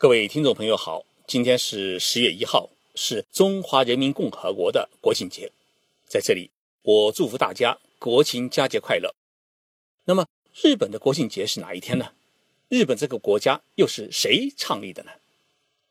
[0.00, 5.52] 各位听众朋友好，今天是十月一号，是中华人民共和国的国庆节，
[6.08, 9.14] 在这里我祝福大家国庆佳节快乐。
[10.06, 10.26] 那么，
[10.62, 12.12] 日本的国庆节是哪一天呢？
[12.70, 15.10] 日本这个国家又是谁创立的呢？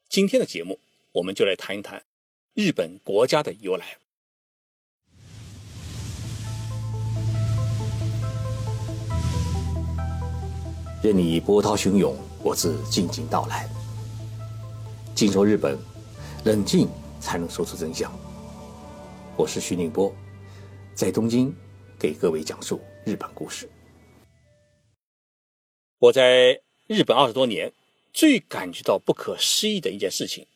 [0.09, 0.79] 今天的节目
[1.11, 2.03] 我们就来谈一谈
[2.55, 3.99] 日本国家的由来。
[11.03, 13.69] 任你波涛汹涌，我自静静到来。
[15.19, 15.77] 静说日本，
[16.45, 16.87] 冷静
[17.19, 18.09] 才能说出真相。
[19.35, 20.15] 我是徐宁波，
[20.95, 21.53] 在东京
[21.99, 23.69] 给各位讲述日本故事。
[25.97, 27.73] 我在日本二十多年，
[28.13, 30.47] 最感觉到不可思议的一件事情，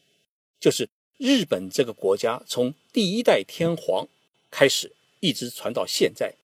[0.62, 0.88] 就是
[1.18, 4.08] 日本这个国家从第一代天皇
[4.50, 6.36] 开始，一直传到现在，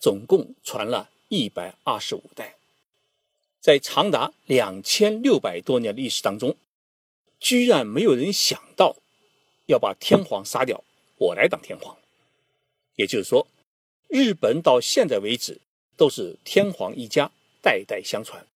[0.00, 2.56] 总共传了一百二十五代，
[3.60, 6.56] 在长达两千六百多年历史当中。
[7.40, 8.96] 居然没有人想到
[9.66, 10.82] 要把天皇杀掉，
[11.16, 11.96] 我来当天皇。
[12.96, 13.46] 也就是说，
[14.08, 15.60] 日本到现在为止
[15.96, 17.30] 都是天皇一家
[17.62, 18.46] 代代相传。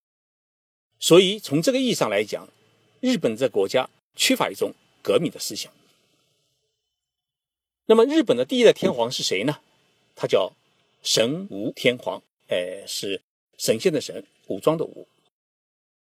[0.98, 2.48] 所以从这个意义上来讲，
[3.00, 5.72] 日本这国家缺乏一种革命的思想。
[7.86, 9.60] 那么，日本的第一代天皇是谁呢？
[10.14, 10.52] 他叫
[11.02, 13.20] 神武天皇，哎，是
[13.58, 15.08] 神仙的神，武装的武。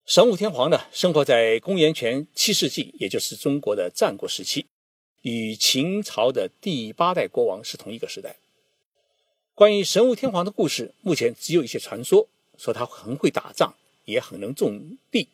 [0.09, 4.65] 神武天皇呢，生活在公元前七世纪，也就是中国的战国时期，
[5.21, 8.37] 与秦朝的第八代国王是同一个时代。
[9.53, 15.27] 关于神武天皇的故事，目前只有一些传说，说他很会打仗，也很能种地，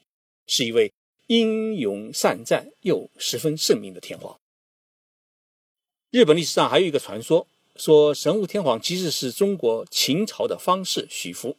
[0.45, 0.91] 是一位
[1.27, 4.37] 英勇善战又十分圣明的天皇。
[6.11, 11.55] 日本历史上还有一个传说，说神武天皇其实是中国秦朝的方士许福，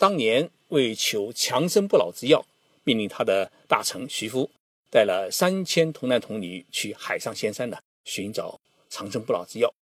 [0.00, 0.50] 当年。
[0.70, 2.46] 为求长生不老之药，
[2.84, 4.48] 命令他的大臣徐夫
[4.88, 9.74] 带了三千童男童女去海上仙山呢寻找长生不老之药。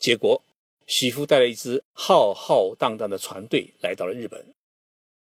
[0.00, 0.42] 结果，
[0.88, 4.52] 徐夫带了一支浩浩荡荡的船队来到了日本，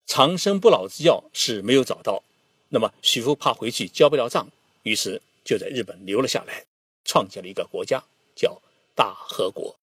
[0.04, 2.24] 长生不老之药是没有找到。
[2.70, 4.50] 那么，徐夫怕回去交不了账，
[4.82, 6.66] 于是就在日本留了下来，
[7.04, 8.04] 创建了一个国家，
[8.34, 8.60] 叫
[8.96, 9.78] 大和国。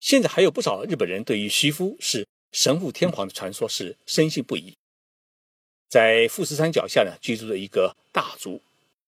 [0.00, 2.26] 现在还有不少日本人对于徐夫是。
[2.54, 4.76] 神户天皇的传说是深信不疑。
[5.88, 8.62] 在富士山脚下呢，居住着一个大族，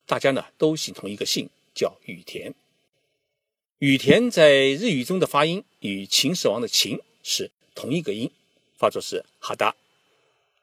[0.07, 2.55] 大家呢都姓同一个姓，叫羽田。
[3.81, 8.31] 羽田在日语中的发音与秦始皇的秦是同一个音，
[8.79, 9.77] 发作是哈达。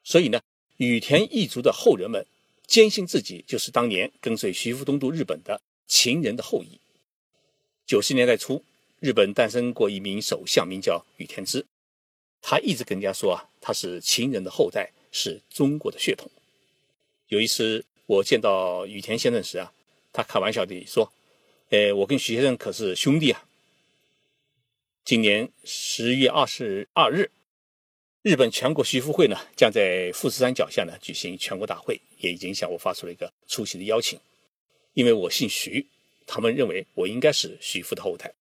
[0.04, 0.42] 所以呢，
[0.78, 2.26] 羽田一族的后人们
[2.66, 6.80] 坚信自己就是当年跟随徐福东渡日本的秦人的后裔。
[7.86, 8.64] 九十年代初，
[9.00, 11.64] 日本诞生过一名首相，名叫羽田之。
[12.42, 16.30] 他一直跟人家说啊，他是秦人的后代，是中国的血统。
[17.28, 19.72] 有一次我见到羽田先生时啊，
[20.12, 21.14] 他开玩笑地说
[21.70, 23.46] ：“呃，我跟徐先生可是兄弟啊。”
[25.06, 27.30] 今年十月二十二日，
[28.22, 34.20] 日本全国徐福会呢将在富士山脚下呢举行全国大会，也已经向我发出了一个出席的邀请。
[34.94, 35.88] 因为我姓徐，
[36.26, 38.34] 他们认为我应该是徐福的后代。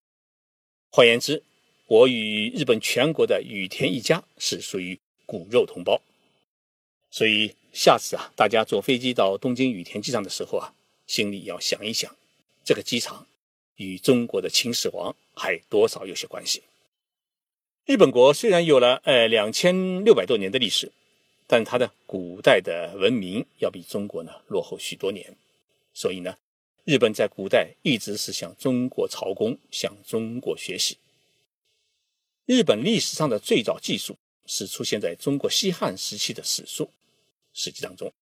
[0.91, 1.43] 换言之。
[1.91, 4.97] 我与日本全国的羽田一家是属于
[5.27, 6.01] 骨肉同胞，
[7.11, 10.73] 所以下次啊，大家坐飞机到东京羽田机场的时候啊，
[11.09, 12.15] 心里要想一想，
[12.63, 13.27] 这个机场
[13.75, 16.63] 与中国的秦始皇还多少有些关系。
[17.87, 20.93] 日本国虽然有了呃两千六百多年的历史，
[21.49, 25.37] 但它的古代的文明要比中国呢落后许多年，
[25.93, 26.37] 所以呢，
[26.85, 30.97] 日本在古代一直是向中国朝贡，向中国学习。
[32.51, 36.85] 日本历史上的最早记述是出现在中国西汉时期的史书
[37.53, 38.13] 《史记》当中。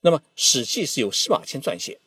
[0.00, 2.00] 那么，《史记》是由司马迁撰写，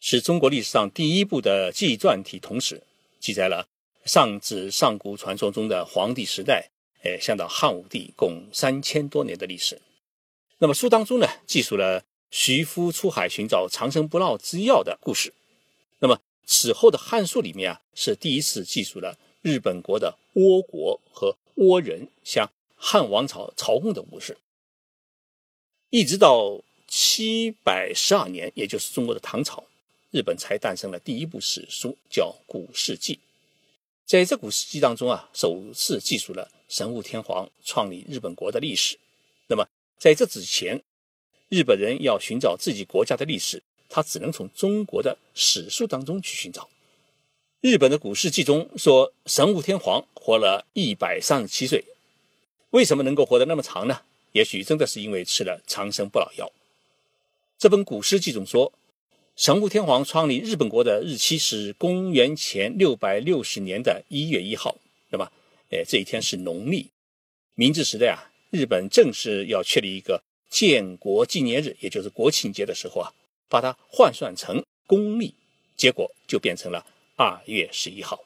[0.00, 2.82] 是中国历史上第一部的纪传体同史，
[3.20, 3.68] 记载了
[4.06, 6.70] 上至上古传说中的黄帝时代，
[7.02, 9.82] 哎，下到汉武帝共三千多年的历史。
[10.56, 15.34] 那么，书当中呢，记述了徐夫出海寻找长生不老之药的故事。
[15.98, 19.18] 那么，此后的《汉书》里面啊，是第一次记述了。
[19.44, 24.38] 日本国的倭国和倭人向汉王朝朝贡的故事，
[25.90, 29.62] 一直到七百十二年，也就是中国的唐朝，
[30.10, 33.16] 日本才诞生了第一部史书，叫《古事记》。
[34.06, 38.98] 在这《古事记》当中啊，首次记述了神武天皇创立日本国的历史。
[39.48, 39.68] 那么
[39.98, 40.82] 在这之前，
[41.50, 46.70] 日本人要寻找自己国家的历史，他只能从中国的史书当中去寻找。
[47.64, 51.82] 日本的古事记中说，神武天皇活了一百三十七岁。
[52.72, 54.02] 为什么能够活得那么长呢？
[54.32, 56.52] 也许真的是因为吃了长生不老药。
[57.56, 58.70] 这本古诗记中说，
[59.34, 64.76] 神武天皇创立日本国的日期是公元前六百六十年的一月一号，
[65.08, 65.32] 那么，
[65.70, 66.90] 哎，这一天是农历。
[67.54, 73.10] 明治时代啊，日本正式要确立一个建国纪念日，也就是国庆节的时候啊，
[73.48, 75.32] 把它换算成公历，
[75.78, 76.84] 结果就变成了
[77.16, 78.24] 二月十一号。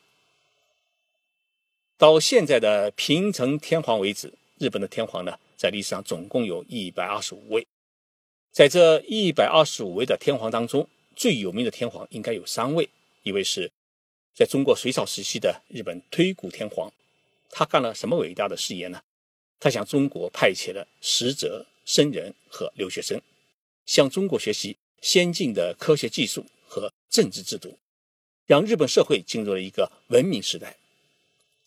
[1.99, 7.67] 到现在的平成天皇为止，日本的天皇呢，在历史上总共有一百二十五位。
[8.51, 12.89] 在这一百二十五位的天皇当中，最有名的天皇应该有三位。
[13.25, 13.71] 一位是
[14.35, 16.91] 在中国隋朝时期的日本推古天皇，
[17.51, 19.03] 他干了什么伟大的事业呢？
[19.61, 23.21] 他向中国派遣了使者、僧人和留学生，
[23.85, 27.77] 向中国学习先进的科学技术和政治制度，
[28.49, 30.77] 让日本社会进入了一个文明时代。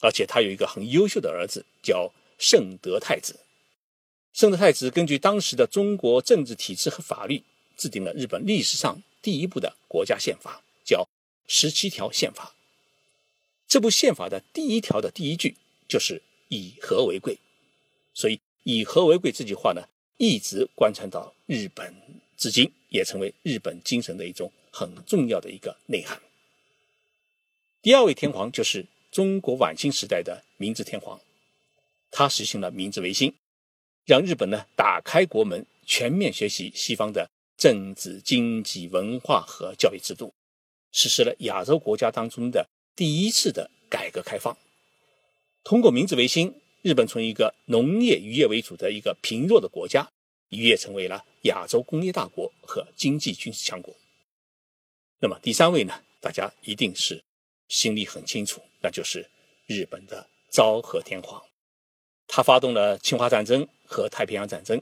[0.02, 3.40] 而且他有一个很优秀的儿子，叫圣德太子。
[4.34, 7.44] 圣德太子根据当时的中国政治体制和法律，
[7.78, 11.04] 制定了日本历史上第一部的国家宪法，叫
[11.48, 12.46] 《十七条宪法》。
[13.68, 15.56] 这部宪法的第一条的第一句
[15.88, 17.38] 就是“以和为贵”，
[18.16, 19.88] 所以“以和为贵”这句话呢，
[20.18, 21.94] 一直贯穿到日本
[22.36, 26.20] 至今，也成为日本精神的一种很重要的一个内涵。
[27.82, 28.88] 第二位天皇就是。
[29.12, 31.20] 中国晚清时代的明治天皇，
[32.12, 33.36] 他实行了明治维新，
[34.06, 40.34] 让日本呢打开国门，全面学习西方的政治、经济、文化和教育制度，
[40.94, 44.58] 实施了亚洲国家当中的第一次的改革开放。
[45.66, 50.10] 通过明治维新，日本从一个农业渔业为主的一个贫弱的国家，
[50.48, 53.94] 一跃成为了亚洲工业大国和经济军事强国。
[55.20, 57.22] 那么第三位呢，大家一定是
[57.72, 58.62] 心里很清楚。
[58.82, 59.26] 那就是
[59.66, 61.42] 日本的昭和天皇，
[62.28, 64.82] 他发动了侵华战争和太平洋战争，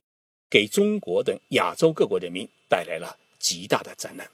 [0.49, 4.27] 给中国等亚洲各国人民带来了极大的灾难。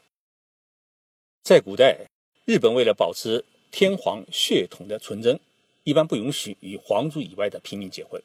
[1.43, 2.07] 在古代，
[2.45, 5.37] 日本为了保持天皇血统的纯真，
[5.83, 8.23] 一般不允许与皇族以外的平民结婚。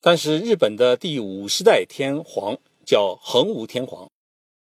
[0.00, 4.10] 但是，日本的第五十代天皇叫桓武天皇，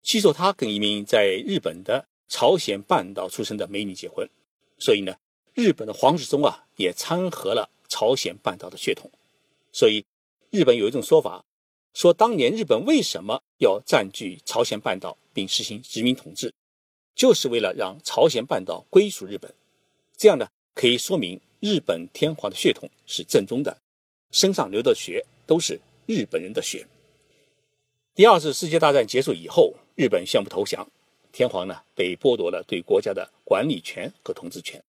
[0.02, 4.28] 据说他跟一名在日本的朝鲜半岛出生的美女结婚，
[4.78, 5.16] 所以呢。
[5.54, 9.10] 日本的皇室中啊，也掺和了朝鲜半岛的血统，
[9.72, 10.06] 所以
[10.52, 11.44] 日本有一种说法，
[11.96, 16.54] 说当年日本为什么要占据朝鲜半岛并实行殖民统治，
[17.16, 19.52] 就是为了让朝鲜半岛归属日本。
[20.16, 23.82] 这样呢，可以说明日本天皇的血统是正宗的，
[24.30, 26.86] 身上流的血都是日本人的血。
[28.14, 30.88] 第二次世界大战结束以后，日本宣布投降，
[31.38, 34.84] 天皇呢被剥夺了对国家的管理权和统治权。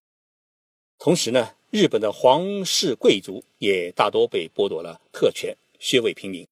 [0.98, 6.48] 同时呢，日本的皇室贵族也大多被剥夺了特权，削位平民。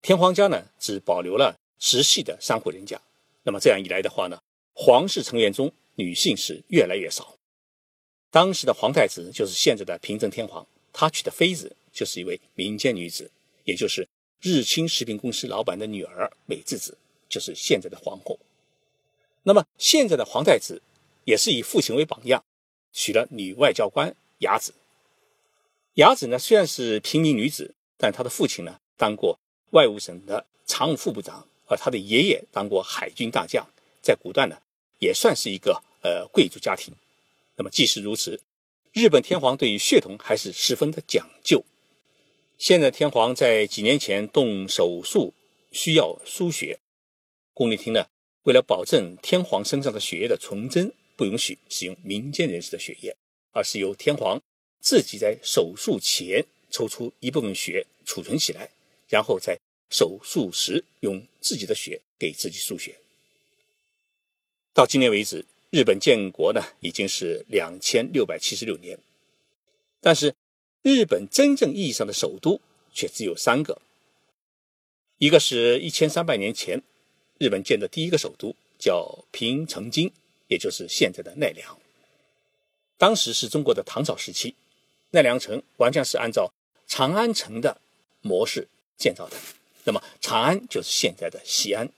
[0.00, 3.02] 天皇家呢，只保留了直系的三户人家。
[3.42, 4.40] 那么这样一来的话呢，
[4.72, 7.34] 皇室成员中女性是越来越少。
[8.30, 13.28] 当时的皇太子就是现在的平成天皇，他娶的妃子就是一位民间女子，
[13.64, 14.08] 也就是
[14.40, 16.96] 日清食品公司老板的女儿美智子，
[17.28, 18.38] 就是现在的皇后。
[19.48, 20.82] 那么现在的皇太子
[21.24, 22.44] 也是以父亲为榜样。
[22.98, 24.72] 娶了女外交官雅子。
[25.96, 29.38] 雅子呢，虽然是平民女子，但她的父亲呢，当过
[29.72, 33.68] 外务省的常务副部长，而她的爷爷当过海军大将，
[34.00, 34.56] 在古代呢，
[34.98, 36.94] 也算是一个呃贵族家庭。
[37.56, 38.40] 那么，即使如此，
[38.92, 41.62] 日本天皇对于血统还是十分的讲究。
[42.56, 45.34] 现在天皇在几年前动手术
[45.70, 46.80] 需要输血，
[47.52, 48.06] 宫内厅呢，
[48.46, 50.92] 为了保证天皇身上的血液的纯真。
[51.18, 53.16] 不允许使用民间人士的血液，
[53.52, 54.38] 而是由天皇
[54.80, 58.68] 自己在手术前抽出一部分血储存起来，
[59.08, 62.98] 然后在手术时用自己的血给自己输血。
[64.74, 68.98] 到今年为止，日本建国呢已经是两千六百七十六年，
[70.02, 70.34] 但是
[70.82, 72.60] 日本真正意义上的首都
[72.92, 73.80] 却只有三个，
[75.16, 76.82] 一个是一千三百年前
[77.38, 80.12] 日本建的第一个首都，叫平城京。
[80.48, 81.76] 也就是现在的奈良，
[82.96, 84.54] 当时是中国的唐朝时期，
[85.10, 86.52] 奈良城完全是按照
[86.86, 87.80] 长安城的
[88.20, 89.36] 模式建造的。
[89.82, 91.88] 那么长安就是现在的西安，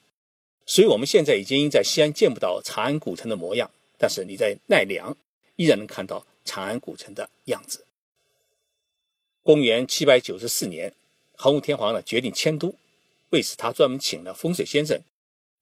[0.64, 5.14] 所以我们现在已经在西安见不到长安古城的模样，但是你在奈良
[5.56, 7.84] 依然能看到长安古城的样子。
[9.42, 10.94] 公元七百九十四年，
[11.36, 12.74] 桓武天皇呢决定迁都，
[13.28, 14.98] 为此他专门请了风水先生，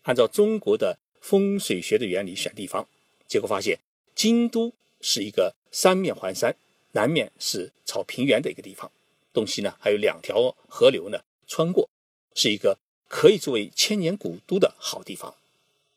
[0.07, 0.99] 按照中国的。
[1.19, 2.87] 风水学的原理选地方，
[3.27, 3.81] 结果发现
[4.15, 6.55] 京都是一个三面环山，
[6.93, 8.93] 南面是朝平原的一个地方，
[9.33, 11.91] 东西呢还有两条河流呢穿过，
[12.33, 15.35] 是一个可以作为千年古都的好地方。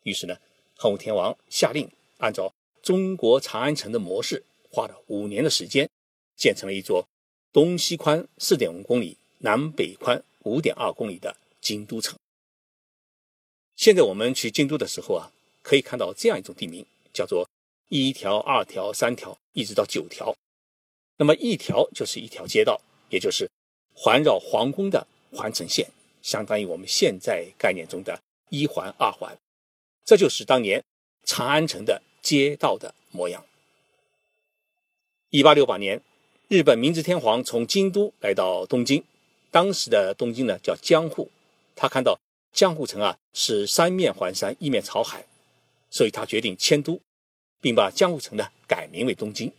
[0.01, 0.35] 于是呢，
[0.75, 1.87] 汉武天王下令
[2.17, 2.51] 按照
[2.81, 5.87] 中国长安城的模式，花了五年的时间，
[6.35, 7.07] 建成了一座
[7.53, 12.18] 东西宽四点五公里、南北宽五点二公里的京都城。
[13.79, 15.31] 现在我们去京都的时候啊，
[15.62, 17.50] 可以看到这样一种地名，叫做
[17.88, 20.36] 一条、二条、三条，一直到九条。
[21.15, 23.50] 那么一条就是一条街道，也就是
[23.93, 25.89] 环绕皇宫的环城线，
[26.21, 29.39] 相当于我们现在概念中的一环、二环。
[30.03, 30.83] 这就是当年
[31.24, 33.45] 长安城的街道的模样。
[35.29, 36.01] 一八六八年，
[36.50, 39.05] 日本明治天皇从京都来到东京，
[39.50, 41.31] 当时的东京呢叫江户，
[41.77, 42.19] 他看到
[42.51, 45.25] 江户城啊是三面环山，一面朝海，
[45.89, 46.99] 所以他决定迁都，
[47.61, 49.51] 并把江户城呢改名为东京，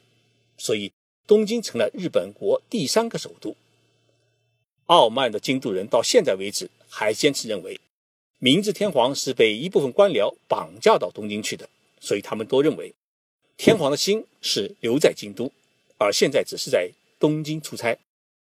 [0.58, 0.92] 所以
[1.26, 3.56] 东京成了日本国第三个首都。
[4.86, 7.80] 傲慢的京都人到现在为止还坚持认为。
[8.42, 11.68] 明治天皇是被一部分官僚绑架到东京去的，
[12.00, 12.94] 所以他们都认为
[13.58, 15.52] 天皇的心是留在京都，
[15.98, 17.98] 而现在只是在东京出差。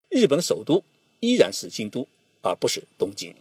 [0.09, 0.83] 日本的首都
[1.21, 2.07] 依然是京都，
[2.43, 3.33] 而不是东京。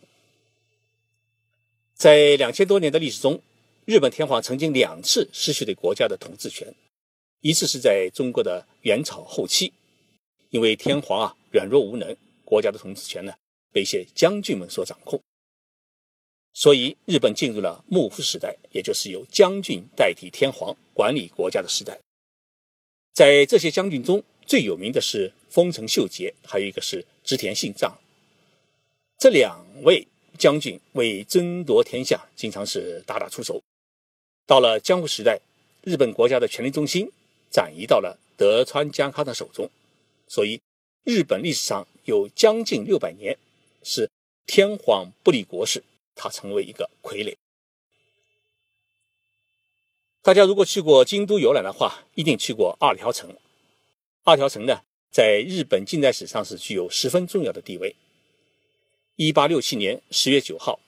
[1.96, 3.42] 在两千多年的历史中，
[3.86, 6.76] 日本天皇曾经两次失去对国家的统治权，
[7.40, 9.72] 一次是在中国的元朝后期，
[10.50, 13.34] 因为天皇啊软弱无能，国家的统治权呢
[13.72, 15.20] 被一些将军们所掌控。
[16.54, 21.98] 所以，日本进入了幕府时代，也就是由将军代替天皇管理国家的时代。
[23.14, 27.98] 在这些将军中，最有名的是丰臣秀吉，还有一个是织田信长。
[29.18, 30.06] 这两位
[30.38, 33.62] 将军为争夺天下，经常是大打出手。
[34.46, 35.40] 到了江户时代，
[35.84, 37.12] 日本国家的权力中心
[37.52, 39.70] 转移到了德川家康的手中，
[40.28, 40.62] 所以
[41.04, 43.38] 日本历史上有将近六百年
[43.84, 44.10] 是
[44.46, 45.84] 天皇不立国事。
[46.18, 47.36] 他成为一个傀儡。
[50.22, 53.36] 大家如果去过京都游览的话，一定去过二条城。
[54.24, 57.94] 二条城呢，在日本近代史上是具有十分重要的地位。
[59.16, 60.80] 一八六七年十月九号，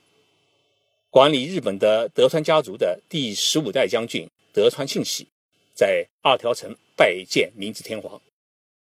[1.09, 5.27] 管理日本的德川家族的第十五代将军德川庆喜，
[5.73, 8.21] 在二条城拜见明治天皇，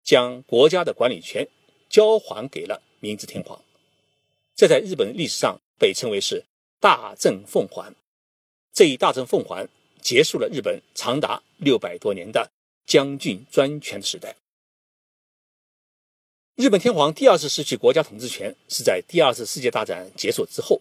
[0.02, 1.48] 将国家的管理权
[1.88, 3.60] 交还给了明治天皇。
[4.54, 5.60] 这在日本历史上。
[5.76, 6.44] 被称为是
[6.78, 7.92] 大政奉还，
[8.72, 9.68] 这一大政奉还
[10.00, 12.48] 结束了日本长达六百多年的
[12.86, 14.36] 将军专权时代。
[16.56, 20.80] 日本天皇第二次失去国家统治权是在第二次世界大战结束之后，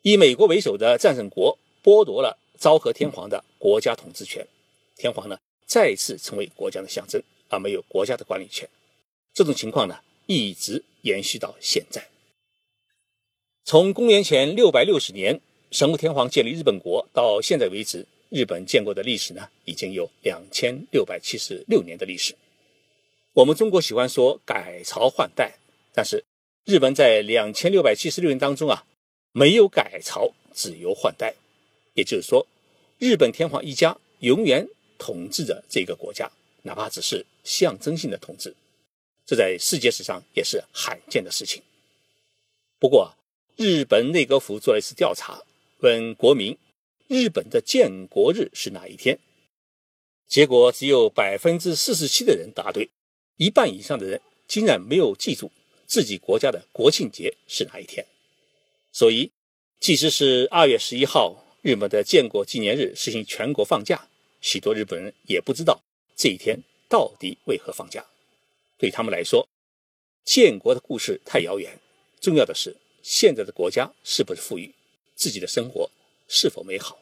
[0.00, 4.48] 以美国为首的战胜国剥夺了昭和天皇的国家统治权，
[4.96, 8.66] 天皇呢再次成为国家的象征，而没有国家的管理权。
[9.34, 12.08] 这种情况呢一直延续到现在。
[13.66, 15.38] 从公元前六百六十年
[15.70, 22.34] 神武天皇建立日本国到现在为止，日本建国的历史呢，已经有两千六百七十六年的历史。
[23.38, 25.60] 我们中国喜欢说改朝换代，
[25.94, 26.24] 但是
[26.64, 28.84] 日本在两千六百七十六年当中啊，
[29.30, 31.36] 没有改朝，只有换代。
[31.94, 32.44] 也就是说，
[32.98, 34.66] 日本天皇一家永远
[34.98, 36.28] 统治着这个国家，
[36.62, 38.56] 哪怕只是象征性的统治，
[39.24, 41.62] 这在世界史上也是罕见的事情。
[42.80, 43.14] 不过，
[43.54, 45.44] 日本内阁府做了一次调查，
[45.78, 46.58] 问国民：
[47.06, 49.20] 日本的建国日是哪一天？
[50.26, 52.90] 结果只有百分之四十七的人答对，
[53.38, 55.50] 一半以上的人竟然没有记住
[55.86, 58.04] 自己国家的国庆节是哪一天。
[58.92, 59.30] 所以，
[59.80, 64.08] 即使是二月十一号日本的建国纪念日实行全国放假，
[64.40, 65.80] 许多日本人也不知道
[66.16, 68.04] 这一天到底为何放假。
[68.76, 69.48] 对他们来说，
[70.24, 71.78] 建国的故事太遥远，
[72.20, 72.76] 重要的是。
[73.00, 74.74] 现在的国家是不是富裕？
[75.14, 75.88] 自己的生活
[76.26, 76.98] 是否美好？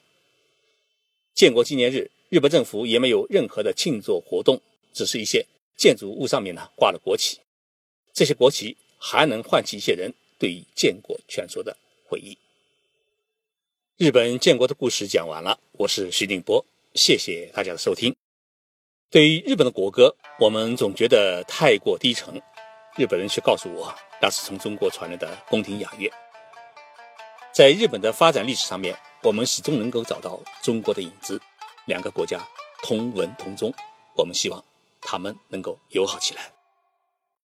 [1.34, 4.60] 建国纪念日，日本政府也没有任何的庆祝活动，
[4.92, 7.40] 只是一些建筑物上面呢挂了国旗。
[8.12, 11.76] 这些国旗还能唤起一些人对于建国传说的
[12.08, 12.36] 回忆。
[13.96, 16.64] 日本建国的故事讲完了，我是徐定波，
[16.94, 18.14] 谢谢大家的收听。
[19.10, 22.42] 对于日本的国歌，我们总觉得太过低沉。
[22.96, 26.10] 日本人却告诉我，那是从中国传来的宫廷雅乐。
[27.52, 31.40] 在日本的发展历史上面，我们始终能够找到中国的影子。
[31.86, 32.44] 两个国家
[32.82, 33.72] 同文同宗，
[34.14, 34.62] 我们希望
[35.06, 36.55] 他们能够友好起来。